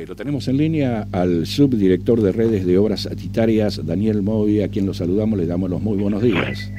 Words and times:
Eh, 0.00 0.06
lo 0.08 0.16
tenemos 0.16 0.48
en 0.48 0.56
línea 0.56 1.06
al 1.12 1.44
subdirector 1.44 2.22
de 2.22 2.32
redes 2.32 2.64
de 2.64 2.78
obras 2.78 3.02
sanitarias, 3.02 3.84
Daniel 3.84 4.22
Movi, 4.22 4.62
a 4.62 4.68
quien 4.68 4.86
lo 4.86 4.94
saludamos, 4.94 5.38
le 5.38 5.44
damos 5.44 5.68
los 5.68 5.82
muy 5.82 5.98
buenos 5.98 6.22
días. 6.22 6.72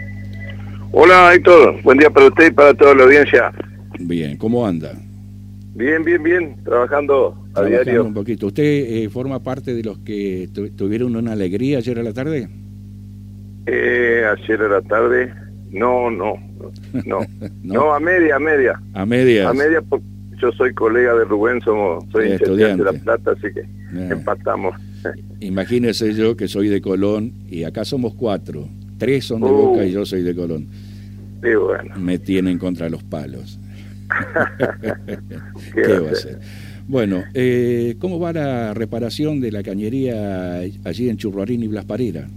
Hola 0.91 1.31
Héctor, 1.35 1.79
buen 1.83 1.99
día 1.99 2.09
para 2.09 2.27
usted 2.27 2.47
y 2.47 2.51
para 2.51 2.73
toda 2.73 2.95
la 2.95 3.03
audiencia. 3.03 3.51
Bien, 3.99 4.37
¿cómo 4.37 4.65
anda? 4.65 4.93
Bien, 5.75 6.03
bien, 6.03 6.23
bien, 6.23 6.55
trabajando 6.63 7.37
a 7.53 7.63
diario. 7.63 8.05
un 8.05 8.15
poquito. 8.15 8.47
¿Usted 8.47 8.63
eh, 8.63 9.09
forma 9.09 9.43
parte 9.43 9.75
de 9.75 9.83
los 9.83 9.99
que 9.99 10.49
tuvieron 10.75 11.15
una 11.15 11.33
alegría 11.33 11.77
ayer 11.77 11.99
a 11.99 12.03
la 12.03 12.13
tarde? 12.13 12.49
Eh, 13.67 14.23
ayer 14.35 14.61
a 14.63 14.67
la 14.67 14.81
tarde, 14.81 15.31
no, 15.69 16.09
no, 16.09 16.33
no, 17.05 17.19
no, 17.63 17.93
a 17.93 17.99
media, 17.99 18.37
a 18.37 18.39
media. 18.39 18.81
A 18.95 19.05
media. 19.05 19.49
A 19.49 19.53
media, 19.53 19.83
yo 20.41 20.51
soy 20.53 20.73
colega 20.73 21.15
de 21.15 21.25
Rubén, 21.25 21.61
somos, 21.61 22.03
soy 22.11 22.31
estudiante 22.31 22.83
de 22.83 22.91
La 22.91 22.99
Plata, 22.99 23.31
así 23.31 23.53
que 23.53 23.65
empatamos. 24.11 24.75
Imagínese 25.39 26.13
yo 26.13 26.35
que 26.35 26.47
soy 26.47 26.67
de 26.69 26.81
Colón 26.81 27.33
y 27.49 27.63
acá 27.63 27.85
somos 27.85 28.13
cuatro. 28.15 28.67
Tres 28.97 29.25
son 29.25 29.41
de 29.41 29.49
Boca 29.49 29.85
y 29.85 29.91
yo 29.91 30.05
soy 30.05 30.21
de 30.23 30.35
Colón. 30.35 30.67
Sí, 31.41 31.53
bueno. 31.55 31.95
Me 31.97 32.19
tienen 32.19 32.57
contra 32.57 32.89
los 32.89 33.03
palos. 33.03 33.59
¿Qué, 35.73 35.99
va 35.99 36.09
a 36.09 36.11
hacer? 36.11 36.39
Bueno, 36.87 37.23
eh, 37.33 37.95
¿cómo 37.99 38.19
va 38.19 38.33
la 38.33 38.73
reparación 38.73 39.39
de 39.39 39.51
la 39.51 39.63
cañería 39.63 40.59
allí 40.83 41.09
en 41.09 41.17
Churruarín 41.17 41.63
y 41.63 41.67
Blas 41.67 41.85
Parera? 41.85 42.27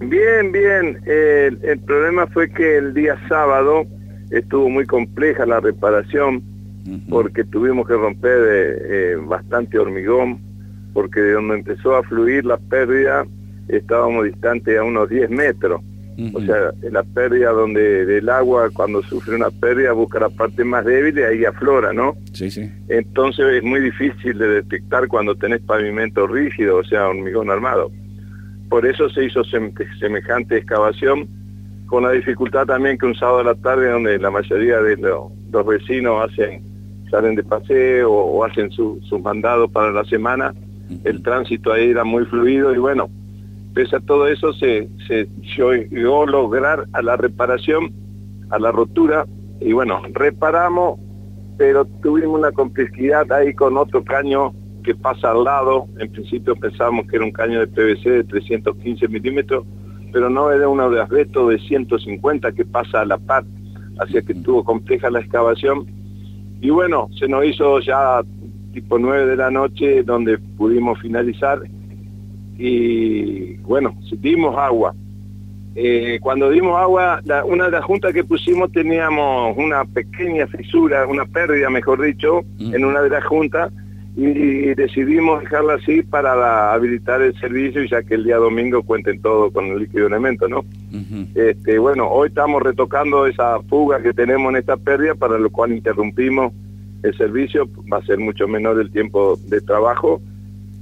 Bien, 0.00 0.52
bien. 0.52 1.00
el 1.06 1.78
problema 1.86 2.26
fue 2.26 2.50
que 2.50 2.78
el 2.78 2.92
día 2.92 3.16
sábado 3.28 3.86
estuvo 4.30 4.68
muy 4.68 4.84
compleja 4.86 5.46
la 5.46 5.60
reparación 5.60 6.42
porque 7.08 7.44
tuvimos 7.44 7.86
que 7.86 7.94
romper 7.94 8.38
eh, 8.46 9.16
bastante 9.20 9.78
hormigón, 9.78 10.38
porque 10.92 11.20
de 11.20 11.32
donde 11.32 11.56
empezó 11.56 11.96
a 11.96 12.02
fluir 12.02 12.44
la 12.44 12.58
pérdida 12.58 13.26
estábamos 13.68 14.24
distantes 14.24 14.78
a 14.78 14.84
unos 14.84 15.08
10 15.08 15.30
metros. 15.30 15.80
O 16.32 16.40
sea, 16.42 16.70
la 16.92 17.02
pérdida 17.02 17.50
donde 17.50 18.06
del 18.06 18.28
agua, 18.28 18.70
cuando 18.72 19.02
sufre 19.02 19.34
una 19.34 19.50
pérdida, 19.50 19.90
busca 19.92 20.20
la 20.20 20.28
parte 20.28 20.62
más 20.62 20.84
débil 20.84 21.18
y 21.18 21.22
ahí 21.22 21.44
aflora, 21.44 21.92
¿no? 21.92 22.14
Sí, 22.32 22.52
sí. 22.52 22.70
Entonces 22.88 23.56
es 23.56 23.64
muy 23.64 23.80
difícil 23.80 24.38
de 24.38 24.46
detectar 24.46 25.08
cuando 25.08 25.34
tenés 25.34 25.60
pavimento 25.62 26.28
rígido, 26.28 26.76
o 26.76 26.84
sea, 26.84 27.08
hormigón 27.08 27.50
armado. 27.50 27.90
Por 28.68 28.86
eso 28.86 29.08
se 29.10 29.24
hizo 29.24 29.42
semejante 29.42 30.58
excavación, 30.58 31.28
con 31.86 32.04
la 32.04 32.12
dificultad 32.12 32.64
también 32.66 32.96
que 32.96 33.06
un 33.06 33.16
sábado 33.16 33.40
a 33.40 33.44
la 33.44 33.54
tarde, 33.56 33.90
donde 33.90 34.16
la 34.18 34.30
mayoría 34.30 34.80
de 34.82 34.96
los 34.96 35.66
vecinos 35.66 36.30
hacen 36.30 36.62
salen 37.10 37.34
de 37.34 37.44
paseo 37.44 38.12
o, 38.12 38.44
hacen 38.44 38.70
sus 38.70 39.20
mandados 39.22 39.70
para 39.70 39.92
la 39.92 40.04
semana, 40.04 40.54
el 41.04 41.22
tránsito 41.22 41.72
ahí 41.72 41.90
era 41.90 42.04
muy 42.04 42.24
fluido 42.26 42.74
y 42.74 42.78
bueno, 42.78 43.08
pese 43.74 43.96
a 43.96 44.00
todo 44.00 44.26
eso 44.28 44.52
se, 44.52 44.88
se 45.06 45.28
llegó 45.56 46.22
a 46.22 46.26
lograr 46.26 46.86
a 46.92 47.02
la 47.02 47.16
reparación, 47.16 47.92
a 48.50 48.58
la 48.58 48.70
rotura, 48.70 49.26
y 49.60 49.72
bueno, 49.72 50.02
reparamos, 50.12 50.98
pero 51.56 51.84
tuvimos 52.02 52.38
una 52.38 52.52
complejidad 52.52 53.30
ahí 53.32 53.54
con 53.54 53.76
otro 53.76 54.04
caño 54.04 54.52
que 54.82 54.94
pasa 54.94 55.30
al 55.30 55.44
lado, 55.44 55.86
en 55.98 56.12
principio 56.12 56.54
pensábamos 56.54 57.06
que 57.06 57.16
era 57.16 57.24
un 57.24 57.32
caño 57.32 57.60
de 57.60 57.66
PVC 57.66 58.10
de 58.10 58.24
315 58.24 59.08
milímetros, 59.08 59.64
pero 60.12 60.30
no 60.30 60.52
era 60.52 60.68
un 60.68 60.78
de 60.92 61.00
asbesto 61.00 61.48
de 61.48 61.58
150 61.58 62.52
que 62.52 62.64
pasa 62.64 63.00
a 63.00 63.04
la 63.04 63.18
par, 63.18 63.44
así 63.98 64.22
que 64.24 64.32
estuvo 64.32 64.62
compleja 64.62 65.10
la 65.10 65.20
excavación 65.20 65.86
y 66.64 66.70
bueno, 66.70 67.10
se 67.18 67.28
nos 67.28 67.44
hizo 67.44 67.78
ya 67.80 68.22
tipo 68.72 68.98
9 68.98 69.26
de 69.26 69.36
la 69.36 69.50
noche 69.50 70.02
donde 70.02 70.38
pudimos 70.38 70.98
finalizar 70.98 71.60
y 72.56 73.56
bueno, 73.58 73.94
dimos 74.12 74.56
agua. 74.56 74.94
Eh, 75.74 76.18
cuando 76.22 76.48
dimos 76.48 76.74
agua, 76.80 77.20
una 77.44 77.66
de 77.66 77.70
las 77.70 77.84
juntas 77.84 78.14
que 78.14 78.24
pusimos 78.24 78.72
teníamos 78.72 79.54
una 79.58 79.84
pequeña 79.84 80.46
fisura, 80.46 81.06
una 81.06 81.26
pérdida, 81.26 81.68
mejor 81.68 82.00
dicho, 82.00 82.40
mm. 82.58 82.74
en 82.74 82.84
una 82.86 83.02
de 83.02 83.10
las 83.10 83.24
juntas 83.26 83.70
y, 84.16 84.74
decidimos 84.74 85.42
dejarla 85.42 85.74
así 85.74 86.02
para 86.02 86.72
habilitar 86.72 87.20
el 87.22 87.38
servicio 87.40 87.82
y 87.82 87.88
ya 87.88 88.02
que 88.02 88.14
el 88.14 88.24
día 88.24 88.36
domingo 88.36 88.82
cuenten 88.82 89.20
todo 89.20 89.50
con 89.50 89.66
el 89.66 89.80
líquido 89.80 90.06
elemento, 90.06 90.48
¿no? 90.48 90.64
este, 91.34 91.78
bueno, 91.78 92.08
hoy 92.08 92.28
estamos 92.28 92.62
retocando 92.62 93.26
esa 93.26 93.60
fuga 93.62 94.00
que 94.00 94.12
tenemos 94.12 94.50
en 94.50 94.58
esta 94.58 94.76
pérdida, 94.76 95.14
para 95.14 95.38
lo 95.38 95.50
cual 95.50 95.72
interrumpimos 95.72 96.52
el 97.02 97.16
servicio, 97.16 97.68
va 97.92 97.98
a 97.98 98.06
ser 98.06 98.18
mucho 98.18 98.46
menor 98.46 98.80
el 98.80 98.90
tiempo 98.90 99.38
de 99.48 99.60
trabajo 99.60 100.22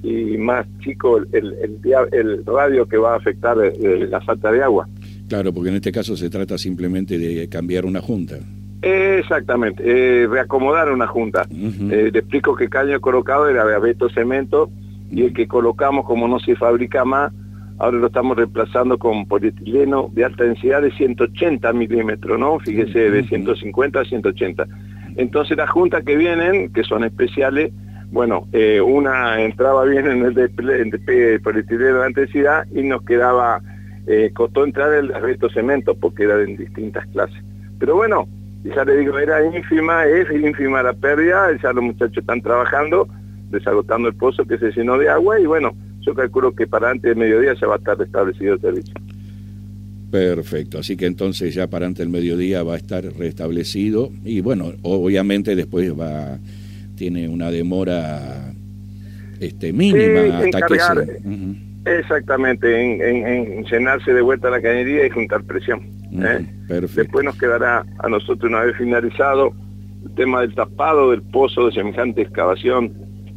y 0.02 0.36
más 0.36 0.66
chico 0.80 1.18
el, 1.18 1.26
el, 1.32 1.78
el 2.12 2.44
radio 2.44 2.86
que 2.86 2.96
va 2.96 3.14
a 3.14 3.16
afectar 3.16 3.56
eh, 3.62 4.06
la 4.08 4.20
falta 4.20 4.52
de 4.52 4.62
agua. 4.62 4.88
Claro, 5.28 5.52
porque 5.52 5.70
en 5.70 5.76
este 5.76 5.90
caso 5.92 6.16
se 6.16 6.28
trata 6.28 6.58
simplemente 6.58 7.18
de 7.18 7.48
cambiar 7.48 7.86
una 7.86 8.00
junta. 8.00 8.38
Exactamente, 8.82 9.84
eh, 9.86 10.26
reacomodar 10.26 10.90
una 10.90 11.06
junta. 11.06 11.46
Eh, 11.52 12.10
le 12.12 12.18
explico 12.18 12.56
que 12.56 12.68
caño 12.68 13.00
colocado 13.00 13.48
era 13.48 13.64
de 13.64 13.76
abeto 13.76 14.10
cemento 14.10 14.70
y 15.08 15.22
el 15.22 15.32
que 15.32 15.46
colocamos 15.46 16.04
como 16.04 16.26
no 16.26 16.40
se 16.40 16.56
fabrica 16.56 17.04
más, 17.04 17.32
ahora 17.78 17.98
lo 17.98 18.08
estamos 18.08 18.36
reemplazando 18.36 18.98
con 18.98 19.26
polietileno 19.26 20.10
de 20.12 20.24
alta 20.24 20.42
densidad 20.42 20.82
de 20.82 20.90
180 20.90 21.72
milímetros, 21.72 22.40
¿no? 22.40 22.58
Fíjese, 22.58 23.10
de 23.10 23.22
150 23.22 24.00
a 24.00 24.04
180. 24.04 24.66
Entonces 25.16 25.56
las 25.56 25.70
juntas 25.70 26.02
que 26.04 26.16
vienen, 26.16 26.72
que 26.72 26.82
son 26.82 27.04
especiales, 27.04 27.72
bueno, 28.10 28.48
eh, 28.52 28.80
una 28.80 29.40
entraba 29.42 29.84
bien 29.84 30.08
en 30.08 30.24
el 30.24 30.34
de, 30.34 30.48
polietileno 31.38 31.98
de 32.00 32.04
alta 32.04 32.20
densidad 32.20 32.66
y 32.74 32.82
nos 32.82 33.02
quedaba, 33.04 33.62
costó 34.34 34.64
entrar 34.64 34.92
el 34.92 35.14
abeto 35.14 35.48
cemento 35.50 35.94
porque 35.94 36.24
era 36.24 36.42
en 36.42 36.56
distintas 36.56 37.06
clases. 37.06 37.40
Pero 37.78 37.94
bueno, 37.94 38.26
ya 38.64 38.84
le 38.84 38.98
digo, 38.98 39.18
era 39.18 39.44
ínfima, 39.44 40.06
es 40.06 40.30
ínfima 40.30 40.82
la 40.82 40.92
pérdida, 40.92 41.48
ya 41.62 41.72
los 41.72 41.84
muchachos 41.84 42.18
están 42.18 42.40
trabajando, 42.40 43.08
desagotando 43.50 44.08
el 44.08 44.14
pozo 44.14 44.44
que 44.44 44.58
se 44.58 44.70
llenó 44.70 44.98
de 44.98 45.08
agua 45.08 45.40
y 45.40 45.46
bueno, 45.46 45.74
yo 46.00 46.14
calculo 46.14 46.54
que 46.54 46.66
para 46.66 46.90
antes 46.90 47.08
del 47.10 47.16
mediodía 47.16 47.54
ya 47.60 47.66
va 47.66 47.74
a 47.74 47.78
estar 47.78 47.98
restablecido 47.98 48.54
el 48.54 48.60
servicio. 48.60 48.94
Perfecto, 50.10 50.78
así 50.78 50.96
que 50.96 51.06
entonces 51.06 51.54
ya 51.54 51.68
para 51.68 51.86
antes 51.86 52.00
del 52.00 52.10
mediodía 52.10 52.62
va 52.62 52.74
a 52.74 52.76
estar 52.76 53.02
restablecido 53.02 54.10
y 54.24 54.40
bueno, 54.40 54.72
obviamente 54.82 55.56
después 55.56 55.98
va 55.98 56.38
tiene 56.96 57.28
una 57.28 57.50
demora 57.50 58.52
este 59.40 59.72
mínima 59.72 60.38
hasta 60.38 60.66
que 60.66 60.78
se... 60.78 61.72
Exactamente, 61.84 62.80
en, 62.80 63.64
llenarse 63.64 64.12
de 64.12 64.20
vuelta 64.20 64.50
la 64.50 64.60
cañería 64.60 65.06
y 65.06 65.10
juntar 65.10 65.42
presión. 65.42 65.80
¿Eh? 66.12 66.46
Después 66.68 67.24
nos 67.24 67.38
quedará 67.38 67.84
a 67.98 68.08
nosotros 68.08 68.50
una 68.50 68.60
vez 68.60 68.76
finalizado 68.76 69.52
el 70.04 70.14
tema 70.14 70.40
del 70.40 70.54
tapado 70.54 71.10
del 71.10 71.22
pozo 71.22 71.66
de 71.66 71.72
semejante 71.72 72.22
excavación 72.22 72.92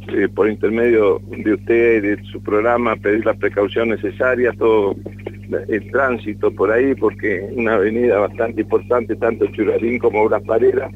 eh, 0.08 0.28
por 0.28 0.48
intermedio 0.48 1.20
de 1.28 1.54
usted 1.54 1.96
y 1.96 2.00
de 2.00 2.24
su 2.30 2.40
programa, 2.42 2.96
pedir 2.96 3.26
la 3.26 3.34
precaución 3.34 3.88
necesaria, 3.88 4.52
todo 4.52 4.94
el 5.68 5.90
tránsito 5.90 6.50
por 6.52 6.70
ahí, 6.70 6.94
porque 6.94 7.48
una 7.52 7.74
avenida 7.74 8.18
bastante 8.18 8.60
importante, 8.60 9.16
tanto 9.16 9.46
Churarín 9.46 9.98
como 9.98 10.22
Obras 10.22 10.42
Paredes, 10.42 10.90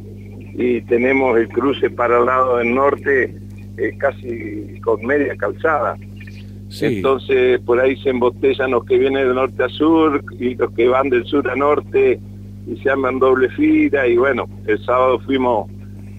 y 0.54 0.80
tenemos 0.82 1.38
el 1.38 1.48
cruce 1.48 1.90
para 1.90 2.18
el 2.18 2.26
lado 2.26 2.58
del 2.58 2.74
norte 2.74 3.34
eh, 3.76 3.96
casi 3.98 4.80
con 4.80 5.04
media 5.04 5.36
calzada. 5.36 5.96
Entonces 6.80 7.60
por 7.60 7.80
ahí 7.80 7.96
se 7.96 8.10
embotellan 8.10 8.70
los 8.70 8.84
que 8.84 8.98
vienen 8.98 9.26
de 9.26 9.34
norte 9.34 9.64
a 9.64 9.68
sur 9.68 10.22
y 10.38 10.54
los 10.54 10.70
que 10.72 10.88
van 10.88 11.10
del 11.10 11.24
sur 11.24 11.48
a 11.50 11.56
norte 11.56 12.20
y 12.66 12.76
se 12.76 12.90
arman 12.90 13.18
doble 13.18 13.48
fila 13.50 14.06
y 14.06 14.16
bueno, 14.16 14.48
el 14.66 14.78
sábado 14.84 15.18
fuimos, 15.20 15.68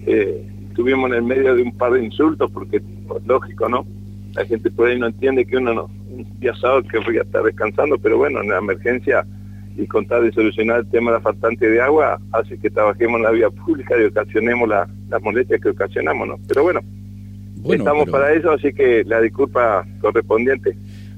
eh, 0.06 0.46
estuvimos 0.68 1.10
en 1.10 1.16
el 1.16 1.22
medio 1.22 1.54
de 1.54 1.62
un 1.62 1.76
par 1.76 1.92
de 1.92 2.04
insultos 2.04 2.50
porque 2.50 2.78
es 2.78 2.82
pues, 3.08 3.24
lógico, 3.26 3.68
¿no? 3.68 3.86
La 4.34 4.44
gente 4.44 4.70
por 4.70 4.88
ahí 4.88 4.98
no 4.98 5.06
entiende 5.06 5.46
que 5.46 5.56
uno 5.56 5.72
no, 5.72 5.90
un 6.10 6.26
día 6.40 6.54
sábado 6.56 6.82
querría 6.82 7.22
estar 7.22 7.42
descansando, 7.42 7.98
pero 7.98 8.18
bueno, 8.18 8.42
en 8.42 8.50
la 8.50 8.58
emergencia 8.58 9.26
y 9.76 9.86
contar 9.86 10.22
de 10.22 10.32
solucionar 10.32 10.80
el 10.80 10.90
tema 10.90 11.10
de 11.10 11.16
la 11.16 11.22
faltante 11.22 11.68
de 11.68 11.80
agua 11.80 12.20
hace 12.32 12.58
que 12.58 12.68
trabajemos 12.68 13.16
en 13.16 13.22
la 13.22 13.30
vía 13.30 13.48
pública 13.48 13.94
y 13.98 14.04
ocasionemos 14.04 14.68
las 14.68 15.22
molestias 15.22 15.60
que 15.60 15.70
ocasionamos, 15.70 16.28
¿no? 16.28 16.38
Pero 16.46 16.62
bueno, 16.62 16.80
Estamos 17.70 18.08
para 18.08 18.32
eso, 18.34 18.52
así 18.52 18.72
que 18.72 19.04
la 19.04 19.20
disculpa 19.20 19.86
correspondiente. 20.00 20.76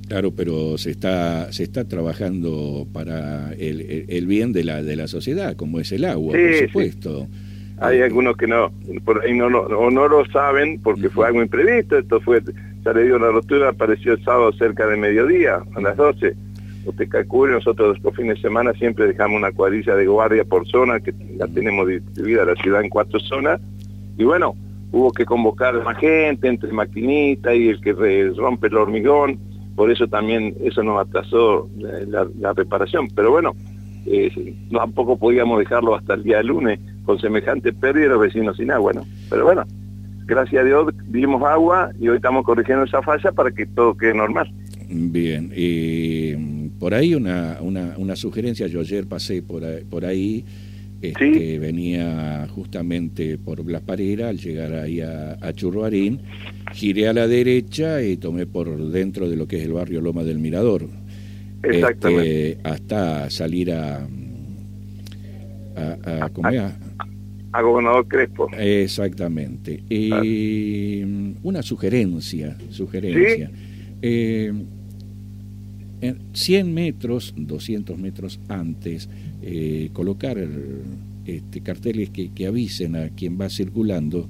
Claro, 0.09 0.33
pero 0.33 0.77
se 0.77 0.91
está 0.91 1.51
se 1.53 1.63
está 1.63 1.89
trabajando 1.89 2.87
para 2.93 3.53
el, 3.55 4.27
bien 4.27 4.53
de 4.53 4.65
la 4.65 4.83
de 4.83 4.97
la 4.97 5.09
sociedad, 5.09 5.57
como 5.57 5.81
es 5.81 5.93
el 5.93 6.05
agua, 6.05 6.33
por 6.33 6.69
supuesto. 6.69 7.29
Hay 7.81 8.01
algunos 8.03 8.37
que 8.37 8.47
no 8.47 8.71
por 9.05 9.25
ahí 9.25 9.35
no, 9.35 9.49
no, 9.49 9.91
no 9.91 10.09
lo 10.09 10.25
saben 10.27 10.81
porque 10.83 11.09
fue 11.09 11.27
algo 11.27 11.43
imprevisto. 11.43 11.99
Esto 11.99 12.21
fue, 12.21 12.43
ya 12.85 12.93
le 12.93 13.05
digo, 13.05 13.19
la 13.19 13.31
rotura 13.31 13.71
apareció 13.71 14.13
el 14.13 14.25
sábado 14.25 14.53
cerca 14.53 14.87
de 14.87 14.97
mediodía, 14.97 15.63
a 15.75 15.81
las 15.81 15.97
12. 15.97 16.35
Usted 16.85 17.09
calcula, 17.09 17.55
nosotros 17.55 17.99
los 18.03 18.15
fines 18.15 18.37
de 18.37 18.43
semana 18.43 18.75
siempre 18.75 19.07
dejamos 19.07 19.39
una 19.39 19.53
cuadrilla 19.53 19.97
de 19.97 20.07
guardia 20.07 20.45
por 20.45 20.69
zona, 20.69 21.01
que 21.01 21.15
la 21.37 21.49
tenemos 21.49 21.89
distribuida 21.89 22.45
la 22.45 22.55
ciudad 22.57 22.83
en 22.83 22.91
cuatro 22.91 23.19
zonas. 23.21 23.61
Y 24.19 24.25
bueno, 24.25 24.55
hubo 24.93 25.13
que 25.13 25.25
convocar 25.25 25.77
a 25.77 25.83
más 25.83 25.99
gente, 25.99 26.49
entre 26.49 26.73
maquinistas 26.73 27.55
y 27.55 27.69
el 27.69 27.81
que 27.81 27.93
rompe 28.37 28.69
el 28.69 28.77
hormigón, 28.77 29.39
por 29.75 29.91
eso 29.91 30.07
también 30.07 30.55
eso 30.63 30.83
nos 30.83 31.01
atrasó 31.01 31.69
la, 31.79 32.53
reparación. 32.53 33.09
Pero 33.15 33.33
bueno, 33.33 33.55
eh, 34.07 34.55
tampoco 34.71 35.17
podíamos 35.17 35.59
dejarlo 35.59 35.95
hasta 35.95 36.15
el 36.15 36.23
día 36.23 36.39
de 36.39 36.45
lunes 36.45 36.81
con 37.05 37.19
semejante 37.19 37.73
pérdida 37.73 38.09
los 38.09 38.21
vecinos 38.21 38.57
sin 38.57 38.71
agua, 38.71 38.93
¿no? 38.93 39.03
Pero 39.29 39.45
bueno, 39.45 39.65
gracias 40.27 40.63
a 40.63 40.65
Dios 40.65 40.95
dimos 41.09 41.43
agua 41.43 41.91
y 42.01 42.09
hoy 42.09 42.17
estamos 42.17 42.45
corrigiendo 42.45 42.85
esa 42.85 43.03
falla 43.03 43.33
para 43.33 43.51
que 43.51 43.67
todo 43.67 43.97
quede 43.97 44.15
normal. 44.15 44.51
Bien, 44.89 45.49
mm, 45.49 46.79
por 46.79 46.95
ahí 46.95 47.15
una, 47.15 47.59
una, 47.61 47.95
una 47.97 48.15
sugerencia, 48.15 48.67
yo 48.69 48.81
ayer 48.81 49.07
pasé 49.07 49.43
por 49.43 49.63
por 49.91 50.05
ahí 50.05 50.45
este, 51.09 51.59
venía 51.59 52.47
justamente 52.55 53.39
por 53.39 53.63
Blas 53.63 53.83
Parera, 53.83 54.29
al 54.29 54.39
llegar 54.39 54.75
ahí 54.75 55.01
a, 55.01 55.53
Churruarín, 55.53 56.21
giré 56.73 57.09
a 57.09 57.13
la 57.13 57.27
derecha 57.27 58.03
y 58.03 58.17
tomé 58.17 58.47
por 58.47 58.91
dentro 58.91 59.29
de 59.29 59.37
lo 59.37 59.47
que 59.47 59.59
es 59.59 59.65
el 59.65 59.73
barrio 59.73 60.01
Loma 60.01 60.25
del 60.25 60.39
Mirador. 60.39 60.89
Exactamente. 61.63 62.51
Este, 62.53 62.69
hasta 62.69 63.31
salir 63.31 63.73
a... 63.73 64.07
a, 65.77 66.31
a, 67.53 67.63
Gobernador 67.63 68.07
Crespo. 68.09 68.49
Exactamente. 68.59 69.83
Y 69.89 71.03
una 71.43 71.63
sugerencia, 71.63 72.57
sugerencia. 72.71 73.51
Eh, 74.03 74.53
100 76.33 76.75
metros, 76.75 77.35
200 77.37 77.99
metros 77.99 78.41
antes, 78.49 79.09
eh, 79.43 79.91
colocar 79.93 80.37
este, 81.27 81.61
carteles 81.61 82.11
que, 82.11 82.31
que, 82.33 82.47
avisen 82.47 82.97
a 82.97 83.09
quien 83.11 83.41
va 83.41 83.49
circulando, 83.49 84.29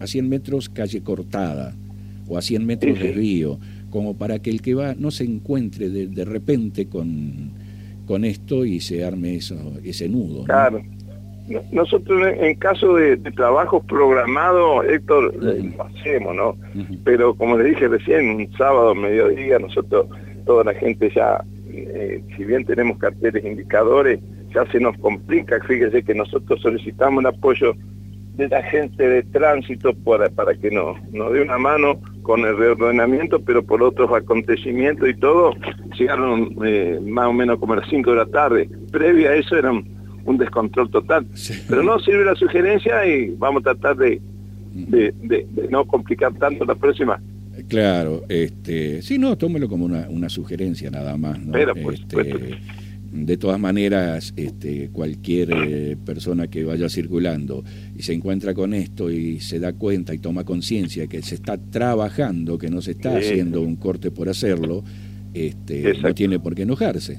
a 0.00 0.06
100 0.06 0.28
metros 0.28 0.68
calle 0.68 1.02
cortada 1.02 1.74
o 2.28 2.36
a 2.36 2.42
100 2.42 2.66
metros 2.66 2.98
de 2.98 3.12
río, 3.12 3.58
como 3.90 4.16
para 4.16 4.38
que 4.40 4.50
el 4.50 4.60
que 4.60 4.74
va 4.74 4.94
no 4.94 5.10
se 5.10 5.24
encuentre 5.24 5.88
de, 5.88 6.08
de 6.08 6.24
repente 6.24 6.86
con, 6.86 7.50
con 8.06 8.24
esto 8.24 8.64
y 8.64 8.80
se 8.80 9.04
arme 9.04 9.36
eso, 9.36 9.56
ese 9.84 10.08
nudo. 10.08 10.44
Claro. 10.44 10.82
Nosotros 11.70 12.26
en 12.40 12.56
caso 12.56 12.96
de, 12.96 13.16
trabajos 13.18 13.84
programados, 13.84 14.84
Héctor, 14.86 15.32
lo 15.36 15.84
hacemos, 15.84 16.34
¿no? 16.34 16.56
Pero 17.04 17.34
como 17.34 17.56
le 17.56 17.68
dije 17.70 17.86
recién, 17.86 18.30
un 18.30 18.52
sábado, 18.58 18.96
mediodía, 18.96 19.58
nosotros 19.60 20.06
toda 20.46 20.64
la 20.64 20.74
gente 20.74 21.12
ya, 21.14 21.44
eh, 21.68 22.22
si 22.36 22.44
bien 22.44 22.64
tenemos 22.64 22.96
carteles 22.98 23.44
indicadores, 23.44 24.20
ya 24.54 24.64
se 24.72 24.80
nos 24.80 24.96
complica, 24.98 25.60
fíjese 25.66 26.02
que 26.02 26.14
nosotros 26.14 26.60
solicitamos 26.62 27.20
el 27.20 27.26
apoyo 27.26 27.74
de 28.36 28.48
la 28.48 28.62
gente 28.62 29.08
de 29.08 29.22
tránsito 29.24 29.94
para, 29.94 30.28
para 30.30 30.54
que 30.54 30.70
nos, 30.70 30.96
nos 31.12 31.32
dé 31.32 31.42
una 31.42 31.58
mano 31.58 32.00
con 32.22 32.40
el 32.40 32.56
reordenamiento, 32.56 33.40
pero 33.40 33.62
por 33.62 33.82
otros 33.82 34.10
acontecimientos 34.12 35.08
y 35.08 35.14
todo, 35.14 35.52
llegaron 35.98 36.54
eh, 36.64 36.98
más 37.02 37.28
o 37.28 37.32
menos 37.32 37.58
como 37.58 37.72
a 37.72 37.76
las 37.76 37.88
5 37.88 38.10
de 38.10 38.16
la 38.16 38.26
tarde. 38.26 38.68
Previa 38.92 39.30
a 39.30 39.34
eso 39.36 39.56
era 39.56 39.72
un, 39.72 39.96
descontrol 40.38 40.90
total. 40.90 41.26
Pero 41.68 41.82
no 41.84 41.98
sirve 42.00 42.24
la 42.24 42.34
sugerencia 42.34 43.06
y 43.06 43.30
vamos 43.38 43.60
a 43.60 43.74
tratar 43.74 43.96
de, 43.96 44.20
de, 44.72 45.14
de 45.22 45.68
no 45.70 45.86
complicar 45.86 46.34
tanto 46.34 46.64
la 46.64 46.74
próxima. 46.74 47.20
Claro, 47.68 48.24
este, 48.28 49.02
sí, 49.02 49.18
no, 49.18 49.36
tómelo 49.36 49.68
como 49.68 49.84
una, 49.84 50.08
una 50.08 50.28
sugerencia 50.28 50.90
nada 50.90 51.16
más. 51.16 51.38
¿no? 51.38 51.56
este, 51.56 52.58
de 53.24 53.36
todas 53.36 53.58
maneras, 53.58 54.34
este, 54.36 54.90
cualquier 54.90 55.50
eh, 55.52 55.96
persona 56.04 56.48
que 56.48 56.64
vaya 56.64 56.88
circulando 56.88 57.64
y 57.96 58.02
se 58.02 58.12
encuentra 58.12 58.52
con 58.52 58.74
esto 58.74 59.10
y 59.10 59.40
se 59.40 59.58
da 59.58 59.72
cuenta 59.72 60.12
y 60.12 60.18
toma 60.18 60.44
conciencia 60.44 61.06
que 61.06 61.22
se 61.22 61.36
está 61.36 61.56
trabajando, 61.56 62.58
que 62.58 62.68
no 62.68 62.82
se 62.82 62.92
está 62.92 63.16
haciendo 63.16 63.62
un 63.62 63.76
corte 63.76 64.10
por 64.10 64.28
hacerlo, 64.28 64.84
este, 65.32 65.94
no 66.02 66.14
tiene 66.14 66.38
por 66.38 66.54
qué 66.54 66.62
enojarse. 66.62 67.18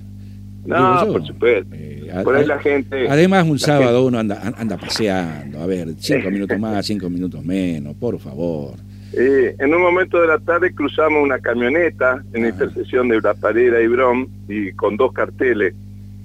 No, 0.65 1.07
por 1.07 1.25
supuesto. 1.25 1.73
Eh, 1.73 2.11
la 2.45 2.59
gente. 2.59 3.07
Además, 3.09 3.47
un 3.47 3.57
sábado 3.57 4.05
uno 4.05 4.19
anda, 4.19 4.53
anda 4.57 4.77
paseando. 4.77 5.61
A 5.61 5.65
ver, 5.65 5.95
cinco 5.97 6.29
minutos 6.31 6.59
más, 6.59 6.85
cinco 6.85 7.09
minutos 7.09 7.43
menos, 7.43 7.95
por 7.95 8.19
favor. 8.19 8.75
Eh, 9.13 9.55
en 9.57 9.73
un 9.73 9.81
momento 9.81 10.19
de 10.19 10.27
la 10.27 10.39
tarde 10.39 10.73
cruzamos 10.73 11.23
una 11.23 11.39
camioneta 11.39 12.23
en 12.33 12.43
la 12.43 12.49
intersección 12.49 13.07
de 13.07 13.21
Parera 13.21 13.81
y 13.81 13.87
Brom 13.87 14.27
y 14.47 14.71
con 14.73 14.97
dos 14.97 15.13
carteles. 15.13 15.73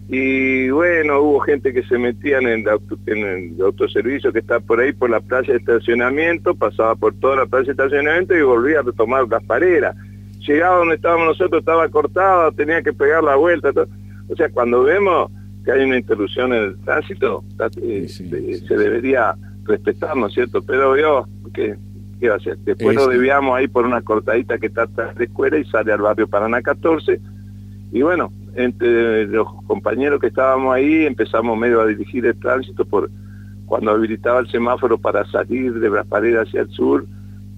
Y 0.08 0.68
bueno, 0.68 1.20
hubo 1.20 1.40
gente 1.40 1.72
que 1.72 1.84
se 1.84 1.96
metía 1.96 2.38
en 2.38 2.46
el, 2.46 2.64
en 3.06 3.18
el 3.18 3.62
autoservicio 3.62 4.32
que 4.32 4.40
está 4.40 4.60
por 4.60 4.80
ahí, 4.80 4.92
por 4.92 5.08
la 5.08 5.20
playa 5.20 5.54
de 5.54 5.58
estacionamiento, 5.60 6.54
pasaba 6.54 6.94
por 6.96 7.14
toda 7.14 7.36
la 7.36 7.46
playa 7.46 7.66
de 7.66 7.70
estacionamiento 7.72 8.36
y 8.36 8.42
volvía 8.42 8.80
a 8.80 8.82
retomar 8.82 9.26
Pareras. 9.46 9.96
Llegaba 10.46 10.78
donde 10.78 10.96
estábamos 10.96 11.28
nosotros, 11.28 11.60
estaba 11.60 11.88
cortado, 11.88 12.52
tenía 12.52 12.82
que 12.82 12.92
pegar 12.92 13.22
la 13.22 13.36
vuelta. 13.36 13.72
O 14.28 14.36
sea, 14.36 14.50
cuando 14.50 14.82
vemos 14.82 15.30
que 15.64 15.72
hay 15.72 15.84
una 15.84 15.96
interrupción 15.96 16.52
en 16.52 16.62
el 16.64 16.80
tránsito, 16.80 17.44
eh, 17.80 18.08
se, 18.08 18.76
debería 18.76 19.34
respetar, 19.64 20.16
¿no 20.16 20.26
es 20.26 20.34
cierto? 20.34 20.60
Pero 20.62 20.96
yo, 20.96 21.26
que 21.54 21.76
¿qué 22.22 22.28
va 22.28 22.34
a 22.34 22.38
hacer? 22.38 22.56
Después 22.58 22.94
lo 22.94 23.08
desviamos 23.08 23.56
ahí 23.56 23.66
por 23.66 23.84
una 23.84 24.00
cortadita 24.00 24.56
que 24.56 24.68
está 24.68 24.84
atrás 24.84 25.16
de 25.16 25.24
escuela 25.24 25.58
y 25.58 25.64
sale 25.64 25.92
al 25.92 26.02
barrio 26.02 26.28
Paraná 26.28 26.62
14. 26.62 27.20
Y 27.90 28.02
bueno, 28.02 28.32
entre 28.54 29.26
los 29.26 29.48
compañeros 29.66 30.20
que 30.20 30.28
estábamos 30.28 30.72
ahí 30.72 31.04
empezamos 31.04 31.58
medio 31.58 31.80
a 31.80 31.86
dirigir 31.86 32.24
el 32.24 32.38
tránsito 32.38 32.84
por 32.84 33.10
cuando 33.66 33.90
habilitaba 33.90 34.38
el 34.38 34.48
semáforo 34.48 34.98
para 34.98 35.28
salir 35.32 35.74
de 35.80 35.88
Braspareda 35.88 36.42
hacia 36.42 36.60
el 36.60 36.70
sur, 36.70 37.06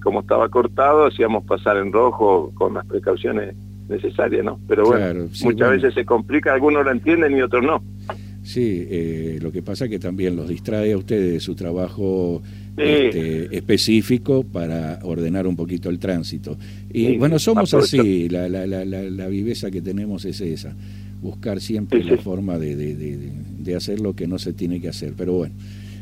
como 0.02 0.20
estaba 0.20 0.48
cortado, 0.48 1.06
hacíamos 1.06 1.44
pasar 1.44 1.76
en 1.76 1.92
rojo 1.92 2.50
con 2.54 2.72
las 2.72 2.86
precauciones 2.86 3.54
necesarias, 3.86 4.44
¿no? 4.46 4.58
Pero 4.66 4.86
bueno, 4.86 5.26
muchas 5.42 5.70
veces 5.72 5.92
se 5.92 6.06
complica, 6.06 6.54
algunos 6.54 6.86
lo 6.86 6.90
entienden 6.90 7.36
y 7.36 7.42
otros 7.42 7.62
no. 7.62 7.82
Sí, 8.42 8.86
eh, 8.88 9.38
lo 9.42 9.52
que 9.52 9.62
pasa 9.62 9.84
es 9.84 9.90
que 9.90 9.98
también 9.98 10.36
los 10.36 10.48
distrae 10.48 10.92
a 10.92 10.96
ustedes 10.96 11.32
de 11.32 11.40
su 11.40 11.54
trabajo 11.54 12.42
este, 12.76 13.56
específico 13.56 14.44
para 14.44 14.98
ordenar 15.02 15.46
un 15.46 15.56
poquito 15.56 15.90
el 15.90 15.98
tránsito. 15.98 16.56
Y 16.92 17.16
bueno, 17.16 17.38
somos 17.38 17.72
así, 17.74 18.28
la, 18.28 18.48
la, 18.48 18.66
la, 18.66 18.84
la, 18.84 19.26
viveza 19.28 19.70
que 19.70 19.80
tenemos 19.80 20.24
es 20.24 20.40
esa, 20.40 20.74
buscar 21.22 21.60
siempre 21.60 22.02
la 22.04 22.16
forma 22.16 22.58
de, 22.58 22.76
de, 22.76 22.94
de, 23.58 23.76
hacer 23.76 24.00
lo 24.00 24.14
que 24.14 24.26
no 24.26 24.38
se 24.38 24.52
tiene 24.52 24.80
que 24.80 24.88
hacer. 24.88 25.14
Pero 25.16 25.34
bueno, 25.34 25.54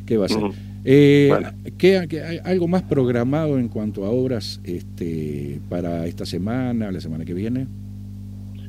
¿qué 0.06 0.16
va 0.16 0.26
a 0.26 0.28
ser? 0.28 0.42
Eh, 0.84 1.32
¿qué, 1.78 1.98
hay 1.98 2.38
algo 2.44 2.66
más 2.68 2.82
programado 2.82 3.58
en 3.58 3.68
cuanto 3.68 4.04
a 4.04 4.10
obras 4.10 4.60
este, 4.64 5.60
para 5.68 6.06
esta 6.06 6.26
semana, 6.26 6.90
la 6.90 7.00
semana 7.00 7.24
que 7.24 7.34
viene? 7.34 7.66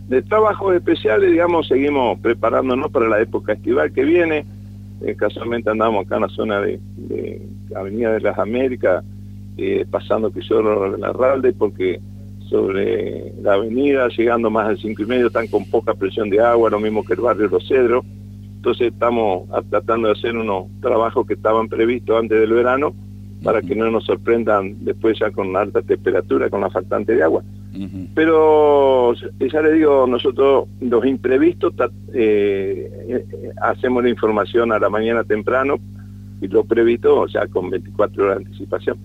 de 0.07 0.21
trabajos 0.21 0.75
especiales, 0.75 1.31
digamos, 1.31 1.67
seguimos 1.67 2.19
preparándonos 2.19 2.91
para 2.91 3.07
la 3.07 3.21
época 3.21 3.53
estival 3.53 3.91
que 3.93 4.03
viene. 4.03 4.45
Eh, 5.01 5.15
casualmente 5.15 5.69
andamos 5.69 6.05
acá 6.05 6.15
en 6.15 6.21
la 6.21 6.29
zona 6.29 6.61
de, 6.61 6.79
Avenida 7.75 8.13
de 8.13 8.21
las 8.21 8.37
Américas, 8.37 9.03
eh, 9.57 9.85
pasando 9.89 10.29
de 10.29 10.97
la 10.97 11.13
Ralde, 11.13 11.53
porque 11.53 11.99
sobre 12.49 13.33
la 13.41 13.53
avenida, 13.53 14.07
llegando 14.09 14.49
más 14.49 14.67
al 14.67 14.77
cinco 14.77 15.03
y 15.03 15.05
medio, 15.05 15.27
están 15.27 15.47
con 15.47 15.65
poca 15.65 15.93
presión 15.93 16.29
de 16.29 16.39
agua, 16.39 16.69
lo 16.69 16.79
mismo 16.79 17.03
que 17.03 17.13
el 17.13 17.21
barrio 17.21 17.47
Los 17.47 17.67
Cedros. 17.67 18.05
Entonces 18.57 18.93
estamos 18.93 19.49
tratando 19.69 20.07
de 20.07 20.13
hacer 20.13 20.37
unos 20.37 20.67
trabajos 20.81 21.25
que 21.25 21.33
estaban 21.33 21.67
previstos 21.67 22.17
antes 22.19 22.39
del 22.39 22.53
verano 22.53 22.93
para 23.43 23.61
que 23.61 23.75
no 23.75 23.91
nos 23.91 24.05
sorprendan 24.05 24.85
después 24.85 25.19
ya 25.19 25.31
con 25.31 25.55
alta 25.57 25.81
temperatura, 25.81 26.49
con 26.49 26.61
la 26.61 26.69
faltante 26.69 27.15
de 27.15 27.23
agua. 27.23 27.43
Pero 28.13 29.13
ya 29.13 29.61
le 29.61 29.73
digo, 29.73 30.05
nosotros 30.07 30.67
los 30.79 31.05
imprevistos 31.05 31.73
eh, 32.13 32.89
eh, 33.09 33.25
hacemos 33.61 34.03
la 34.03 34.09
información 34.09 34.71
a 34.71 34.79
la 34.79 34.89
mañana 34.89 35.23
temprano 35.23 35.79
y 36.43 36.47
lo 36.47 36.65
previsto, 36.65 37.21
o 37.21 37.27
sea, 37.27 37.47
con 37.47 37.69
24 37.69 38.23
horas 38.23 38.39
de 38.39 38.45
anticipación. 38.45 38.97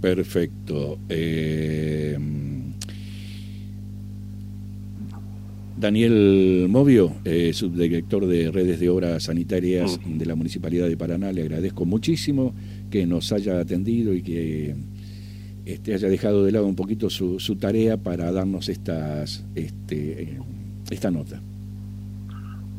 Perfecto. 0.00 0.98
Eh, 1.08 2.18
Daniel 5.76 6.66
Movio, 6.70 7.12
subdirector 7.52 8.26
de 8.26 8.50
redes 8.50 8.80
de 8.80 8.88
obras 8.88 9.24
sanitarias 9.24 10.00
mm. 10.04 10.18
de 10.18 10.26
la 10.26 10.34
Municipalidad 10.34 10.88
de 10.88 10.96
Paraná, 10.96 11.32
le 11.32 11.42
agradezco 11.42 11.84
muchísimo 11.84 12.54
que 12.90 13.06
nos 13.06 13.32
haya 13.32 13.60
atendido 13.60 14.14
y 14.14 14.22
que 14.22 14.74
este, 15.66 15.94
haya 15.94 16.08
dejado 16.08 16.44
de 16.44 16.52
lado 16.52 16.66
un 16.66 16.76
poquito 16.76 17.10
su, 17.10 17.40
su 17.40 17.56
tarea 17.56 17.96
para 17.96 18.30
darnos 18.32 18.68
estas, 18.68 19.44
este, 19.54 20.38
esta 20.90 21.10
nota. 21.10 21.42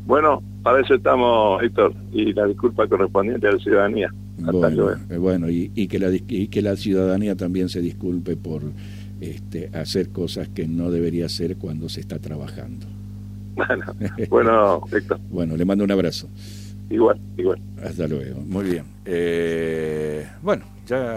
Bueno, 0.05 0.41
para 0.63 0.81
eso 0.81 0.95
estamos, 0.95 1.61
Héctor, 1.63 1.93
y 2.11 2.33
la 2.33 2.45
disculpa 2.45 2.87
correspondiente 2.87 3.47
a 3.47 3.53
la 3.53 3.59
ciudadanía. 3.59 4.11
Bueno, 4.37 5.47
eh, 5.47 5.71
y, 5.73 5.87
que 5.87 5.99
la, 5.99 6.09
y 6.11 6.47
que 6.47 6.61
la 6.61 6.75
ciudadanía 6.75 7.35
también 7.35 7.69
se 7.69 7.81
disculpe 7.81 8.35
por 8.35 8.61
este, 9.21 9.69
hacer 9.73 10.09
cosas 10.09 10.49
que 10.49 10.67
no 10.67 10.91
debería 10.91 11.25
hacer 11.25 11.57
cuando 11.57 11.89
se 11.89 12.01
está 12.01 12.19
trabajando. 12.19 12.85
Bueno, 13.55 13.85
bueno 14.29 14.81
Héctor. 14.91 15.19
bueno, 15.29 15.55
le 15.55 15.65
mando 15.65 15.83
un 15.83 15.91
abrazo. 15.91 16.27
Igual, 16.89 17.19
igual. 17.37 17.59
Hasta 17.83 18.07
luego. 18.07 18.41
Muy 18.41 18.65
bien. 18.65 18.83
Eh, 19.05 20.27
bueno, 20.41 20.65
ya... 20.85 21.13